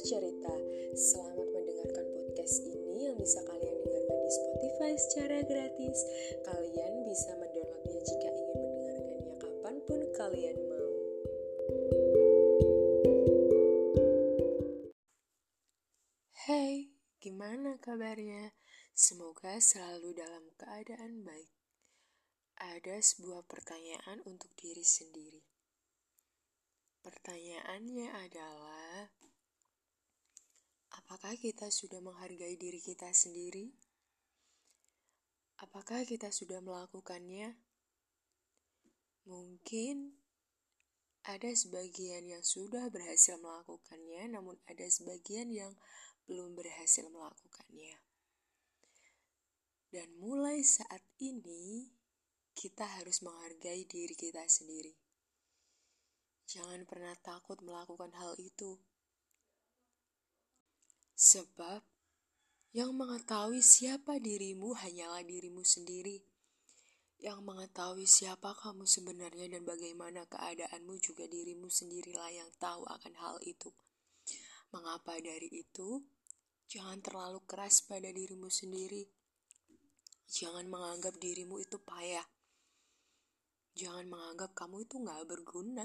[0.00, 0.54] cerita.
[0.96, 5.98] Selamat mendengarkan podcast ini yang bisa kalian dengarkan di Spotify secara gratis.
[6.40, 10.88] Kalian bisa mendownloadnya jika ingin mendengarkannya kapan pun kalian mau.
[16.48, 18.56] Hey, gimana kabarnya?
[18.96, 21.52] Semoga selalu dalam keadaan baik.
[22.56, 25.44] Ada sebuah pertanyaan untuk diri sendiri.
[27.04, 29.12] Pertanyaannya adalah,
[31.10, 33.74] apakah kita sudah menghargai diri kita sendiri?
[35.58, 37.58] Apakah kita sudah melakukannya?
[39.26, 40.14] Mungkin
[41.26, 45.74] ada sebagian yang sudah berhasil melakukannya, namun ada sebagian yang
[46.30, 47.98] belum berhasil melakukannya.
[49.90, 51.90] Dan mulai saat ini,
[52.54, 54.94] kita harus menghargai diri kita sendiri.
[56.46, 58.78] Jangan pernah takut melakukan hal itu.
[61.20, 61.84] Sebab
[62.72, 66.24] yang mengetahui siapa dirimu hanyalah dirimu sendiri.
[67.20, 73.36] Yang mengetahui siapa kamu sebenarnya dan bagaimana keadaanmu juga dirimu sendirilah yang tahu akan hal
[73.44, 73.68] itu.
[74.72, 76.00] Mengapa dari itu?
[76.72, 79.04] Jangan terlalu keras pada dirimu sendiri.
[80.24, 82.24] Jangan menganggap dirimu itu payah.
[83.76, 85.84] Jangan menganggap kamu itu gak berguna.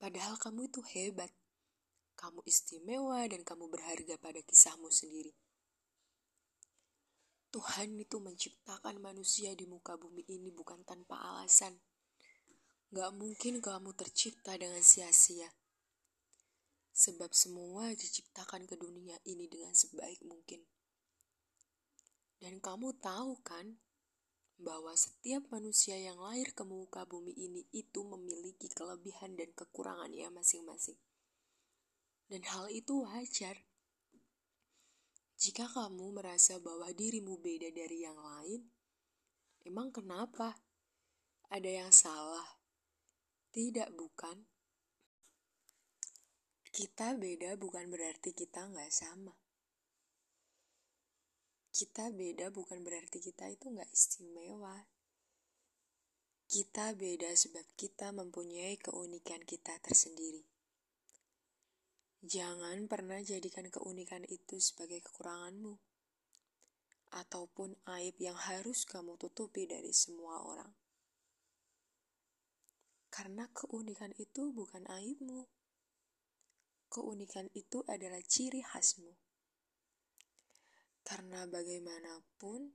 [0.00, 1.28] Padahal kamu itu hebat.
[2.16, 5.36] Kamu istimewa dan kamu berharga pada kisahmu sendiri.
[7.52, 11.76] Tuhan itu menciptakan manusia di muka bumi ini bukan tanpa alasan.
[12.92, 15.52] Gak mungkin kamu tercipta dengan sia-sia.
[16.96, 20.64] Sebab semua diciptakan ke dunia ini dengan sebaik mungkin.
[22.40, 23.76] Dan kamu tahu kan,
[24.56, 30.96] bahwa setiap manusia yang lahir ke muka bumi ini itu memiliki kelebihan dan kekurangannya masing-masing.
[32.26, 33.62] Dan hal itu wajar.
[35.36, 38.66] Jika kamu merasa bahwa dirimu beda dari yang lain,
[39.62, 40.58] emang kenapa?
[41.52, 42.58] Ada yang salah?
[43.54, 44.42] Tidak, bukan?
[46.74, 49.32] Kita beda bukan berarti kita nggak sama
[51.76, 54.88] kita beda bukan berarti kita itu nggak istimewa.
[56.48, 60.55] Kita beda sebab kita mempunyai keunikan kita tersendiri.
[62.26, 65.78] Jangan pernah jadikan keunikan itu sebagai kekuranganmu
[67.14, 70.74] ataupun aib yang harus kamu tutupi dari semua orang.
[73.14, 75.46] Karena keunikan itu bukan aibmu.
[76.90, 79.14] Keunikan itu adalah ciri khasmu.
[81.06, 82.74] Karena bagaimanapun,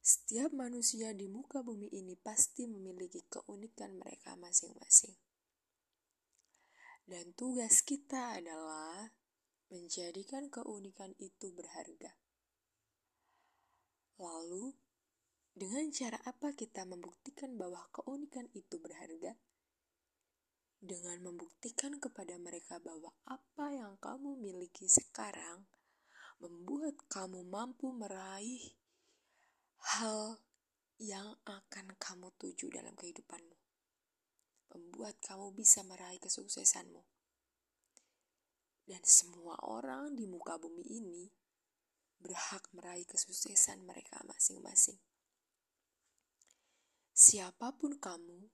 [0.00, 5.27] setiap manusia di muka bumi ini pasti memiliki keunikan mereka masing-masing.
[7.08, 9.08] Dan tugas kita adalah
[9.72, 12.12] menjadikan keunikan itu berharga.
[14.20, 14.76] Lalu,
[15.56, 19.40] dengan cara apa kita membuktikan bahwa keunikan itu berharga?
[20.78, 25.64] Dengan membuktikan kepada mereka bahwa apa yang kamu miliki sekarang
[26.44, 28.76] membuat kamu mampu meraih
[29.96, 30.44] hal
[31.00, 33.57] yang akan kamu tuju dalam kehidupanmu.
[34.74, 37.02] Membuat kamu bisa meraih kesuksesanmu.
[38.88, 41.28] Dan semua orang di muka bumi ini
[42.18, 44.98] berhak meraih kesuksesan mereka masing-masing.
[47.12, 48.48] Siapa pun kamu,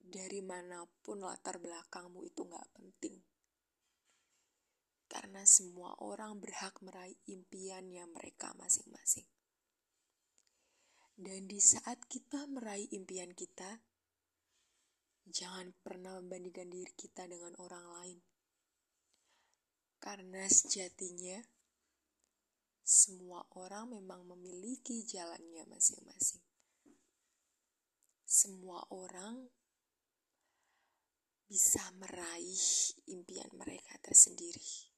[0.00, 3.20] dari mana pun latar belakangmu itu gak penting
[5.10, 9.26] karena semua orang berhak meraih impiannya mereka masing-masing.
[11.18, 13.82] Dan di saat kita meraih impian kita,
[15.30, 18.18] jangan pernah membandingkan diri kita dengan orang lain.
[20.02, 21.38] Karena sejatinya,
[22.82, 26.42] semua orang memang memiliki jalannya masing-masing.
[28.26, 29.46] Semua orang
[31.46, 34.90] bisa meraih impian mereka tersendiri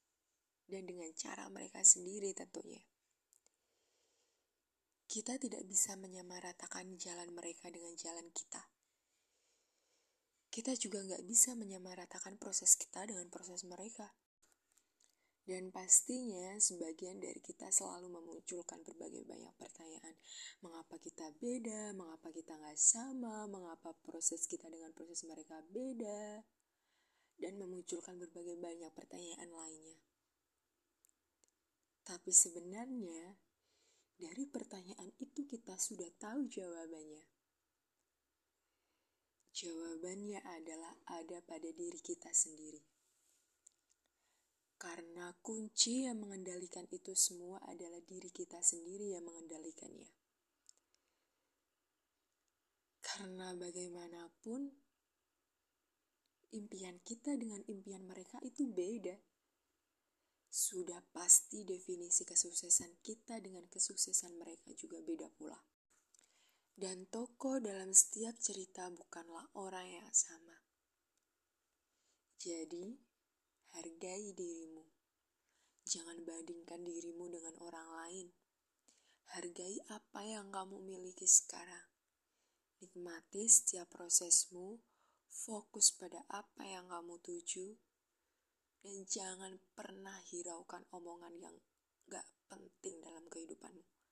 [0.69, 2.81] dan dengan cara mereka sendiri tentunya.
[5.05, 8.72] Kita tidak bisa menyamaratakan jalan mereka dengan jalan kita.
[10.53, 14.13] Kita juga nggak bisa menyamaratakan proses kita dengan proses mereka.
[15.41, 20.13] Dan pastinya sebagian dari kita selalu memunculkan berbagai banyak pertanyaan.
[20.61, 21.97] Mengapa kita beda?
[21.97, 23.49] Mengapa kita nggak sama?
[23.49, 26.45] Mengapa proses kita dengan proses mereka beda?
[27.33, 29.97] Dan memunculkan berbagai banyak pertanyaan lainnya.
[32.05, 33.41] Tapi sebenarnya,
[34.21, 37.42] dari pertanyaan itu kita sudah tahu jawabannya.
[39.53, 42.81] Jawabannya adalah ada pada diri kita sendiri.
[44.81, 50.09] Karena kunci yang mengendalikan itu semua adalah diri kita sendiri yang mengendalikannya.
[52.97, 54.73] Karena bagaimanapun,
[56.57, 59.13] impian kita dengan impian mereka itu beda.
[60.49, 65.61] Sudah pasti definisi kesuksesan kita dengan kesuksesan mereka juga beda pula.
[66.73, 70.57] Dan toko dalam setiap cerita bukanlah orang yang sama.
[72.41, 72.97] Jadi,
[73.77, 74.81] hargai dirimu.
[75.85, 78.27] Jangan bandingkan dirimu dengan orang lain.
[79.37, 81.93] Hargai apa yang kamu miliki sekarang.
[82.81, 84.81] Nikmati setiap prosesmu,
[85.29, 87.79] fokus pada apa yang kamu tuju,
[88.83, 91.55] dan jangan pernah hiraukan omongan yang
[92.11, 94.02] gak penting dalam kehidupanmu.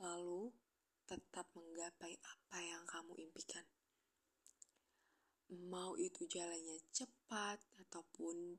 [0.00, 0.48] Lalu,
[1.04, 3.68] tetap menggapai apa yang kamu impikan.
[5.68, 8.56] Mau itu jalannya cepat ataupun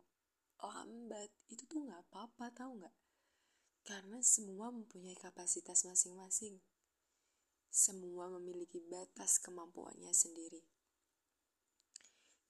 [0.61, 2.93] lambat, itu tuh gak apa-apa, tau gak?
[3.81, 6.61] Karena semua mempunyai kapasitas masing-masing.
[7.71, 10.61] Semua memiliki batas kemampuannya sendiri.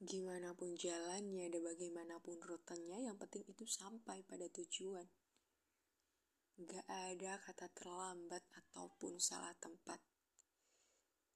[0.01, 5.05] Gimana pun jalannya dan bagaimanapun rutenya, yang penting itu sampai pada tujuan.
[6.61, 9.97] Gak ada kata terlambat ataupun salah tempat.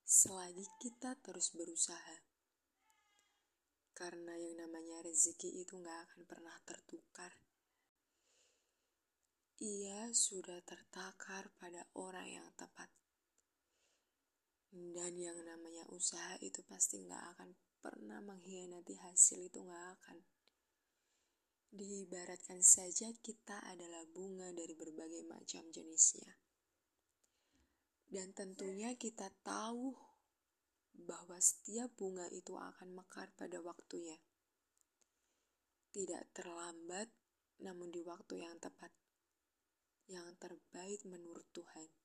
[0.05, 2.21] Selagi kita terus berusaha.
[3.97, 7.33] Karena yang namanya rezeki itu gak akan pernah tertukar.
[9.65, 12.91] Ia sudah tertakar pada orang yang tepat.
[14.75, 17.49] Dan yang namanya usaha itu pasti nggak akan
[17.79, 20.34] pernah mengkhianati hasil itu nggak akan.
[21.73, 26.37] Diibaratkan saja kita adalah bunga dari berbagai macam jenisnya.
[28.05, 29.97] Dan tentunya kita tahu
[30.95, 34.15] bahwa setiap bunga itu akan mekar pada waktunya.
[35.91, 37.11] Tidak terlambat,
[37.59, 38.93] namun di waktu yang tepat.
[40.05, 42.04] Yang terbaik menurut Tuhan.